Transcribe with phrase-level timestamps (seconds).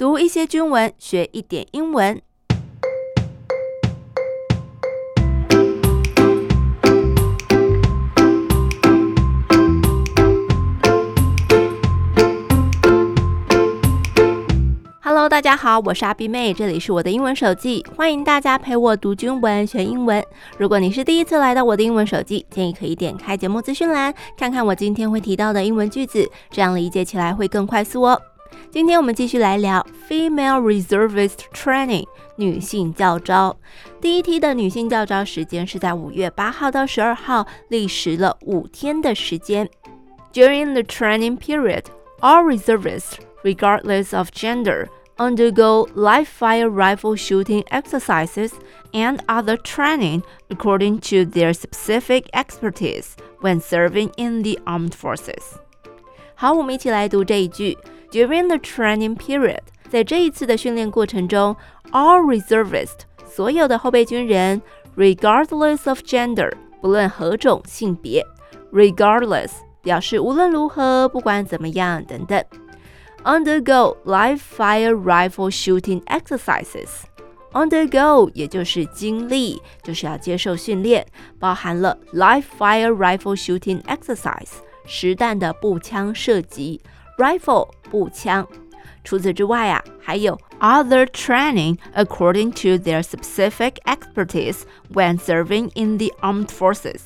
[0.00, 2.18] 读一些军文，学一点英文。
[15.02, 20.24] Hello，大家好，我是阿碧妹，这里是我的英文手记，欢迎大家陪我读军文学英文。
[20.56, 28.18] 如果你是第一次来到我的英文手记，建议可以点开节目资讯栏，看看我今天会提到的英文句子，这样理解起来会更快速哦。
[28.71, 32.05] 今天我们继续来聊 Female Reservist Training
[32.35, 33.57] 女性教召。
[34.01, 39.69] 第一梯的女性教召时间是在五月八号到十二号，历时了五天的时间。
[40.33, 41.83] During the training period,
[42.19, 48.51] all reservists, regardless of gender, undergo live fire rifle shooting exercises
[48.91, 55.55] and other training according to their specific expertise when serving in the armed forces.
[56.35, 57.77] 好，我们一起来读这一句。
[58.11, 59.59] During the training period，
[59.89, 61.55] 在这一次的训练过程中，
[61.91, 64.61] all reservists，所有的后备军人，
[64.95, 68.25] regardless of gender，不论何种性别，
[68.71, 72.43] regardless 表示无论如何，不管怎么样等等。
[73.23, 77.03] Undergo live fire rifle shooting exercises.
[77.53, 81.05] Undergo 也就是经历，就是要接受训练，
[81.39, 84.49] 包含了 live fire rifle shooting exercise
[84.85, 86.81] 实弹的步枪射击
[87.19, 88.47] ，rifle 步枪。
[89.03, 94.61] 除此之外啊，还有 other training according to their specific expertise
[94.93, 97.01] when serving in the armed forces.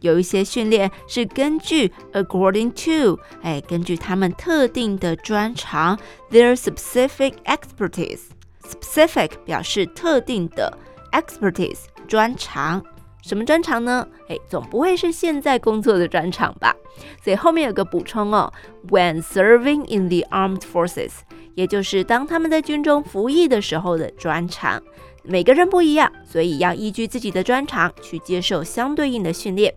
[0.00, 5.98] 有一些训练是根据 according to，哎，根据他们特定的专长，
[6.30, 10.78] their specific expertise。specific 表示特定的，
[11.12, 12.82] expertise 专长，
[13.25, 14.07] 什么专长呢？
[14.29, 16.75] 哎，总不会是现在工作的专长吧？
[17.23, 18.53] 所以后面有个补充哦
[18.89, 21.09] ，when serving in the armed forces，
[21.55, 24.79] 也就是当他们在军中服役的时候的专长。
[25.23, 29.73] 每个人不一样，所以要依据自己的专长去接受相对应的训练。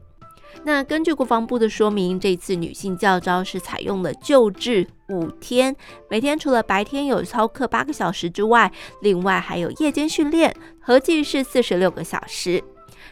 [0.65, 5.75] 那根据国防部的说明，这次女性教招是采用了旧制五天，
[6.11, 8.71] 每天除了白天有操课八个小时之外，
[9.01, 12.63] 另外还有夜间训练，合计是四十六个小时。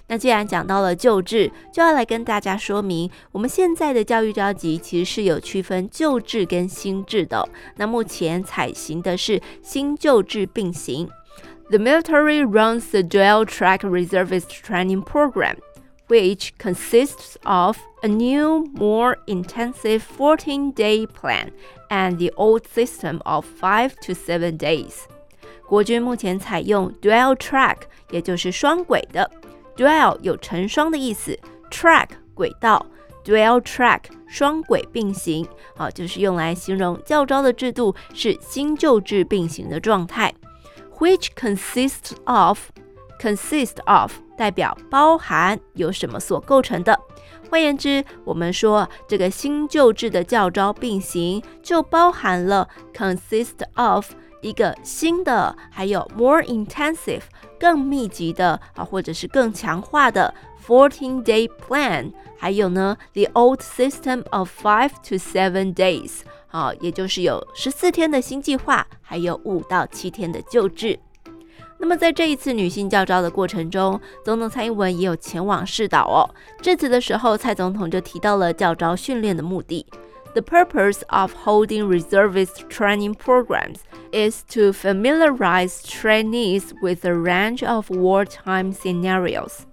[0.08, 7.48] 那既然讲到了旧制，就要来跟大家说明，我们现在的教育召集其实是有区分旧制跟新制的。
[7.76, 11.08] 那目前采行的是新旧制并行。
[11.68, 15.56] The military runs the dual-track reservist training program.
[16.08, 21.50] which consists of a new, more intensive 14-day plan
[21.90, 25.06] and the old system of five to seven days.
[25.66, 27.78] 国军目前采用 dual track，
[28.10, 29.28] 也就是双轨的。
[29.76, 31.38] Dual 有成双的意思
[31.70, 32.84] ，track 轨道
[33.24, 40.34] ，dual track 双轨并行，啊，就是用来形容教招的制度是新旧制并行的状态。
[40.98, 42.70] Which consists of
[43.20, 46.98] consist of 代表包含由什么所构成的。
[47.50, 54.10] 换言之，我们说这个新旧制的教招并行，就包含了 consist of
[54.40, 57.22] 一个新的，还有 more intensive
[57.58, 60.32] 更密集的啊，或者是更强化的
[60.66, 70.98] fourteen day plan，还有呢 the old system of five to seven days 啊，也就是有十四天的新计划，还有五到七天的旧制。
[71.78, 76.24] 那么在这一次女性教召的过程中，总统蔡英文也有前往视导哦。
[76.62, 79.84] 致辞的时候，蔡总统就提到了教召训练的目的。
[80.35, 83.79] The purpose of holding reservist training programs
[84.11, 89.63] is to familiarize trainees with a range of wartime scenarios。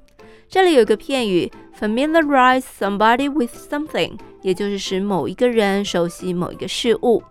[0.49, 7.23] 这里有个片语，familiarize somebody with something，也就是使某一个人熟悉某一个事物。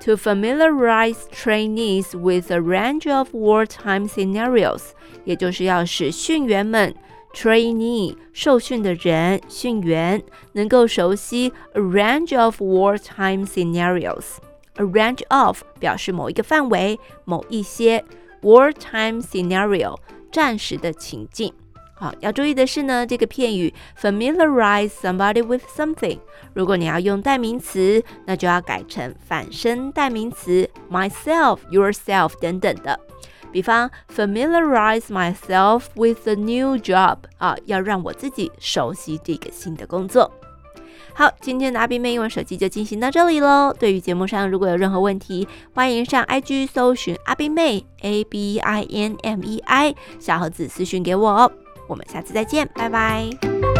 [0.00, 4.90] To familiarize trainees with a range of wartime scenarios，
[5.24, 6.94] 也就是要使训员们
[7.33, 10.21] trainee 受训的人训员
[10.53, 14.37] 能够熟悉 a range of wartime scenarios。
[14.75, 18.05] A range of 表示某一个范围、某一些
[18.41, 19.97] wartime scenario
[20.31, 21.53] 战时的情境。
[21.93, 26.17] 好，要注意的是呢，这个片语 familiarize somebody with something，
[26.53, 32.97] 如果你要用代名词，那就要改成反身代名词 myself、yourself 等等的。
[33.51, 40.31] 比方 familiarize myself with the new job，啊，要让我自己熟悉这个新的工作。
[41.13, 43.75] 好，今天的阿斌妹英文手机就进行到这里喽。
[43.77, 51.51] 对于节目上如果有任何问题，欢迎上 IG 搜寻阿斌妹 A B I N M E I 小盒子私讯给我哦。
[51.87, 53.78] 我们下次再见，拜拜。